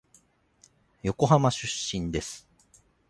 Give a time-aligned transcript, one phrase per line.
[1.03, 1.67] 横浜出
[1.99, 2.47] 身です。